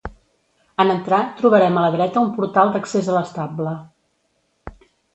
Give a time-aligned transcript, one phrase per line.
[0.83, 3.79] En entrar trobarem a la dreta un portal d'accés a l'estable.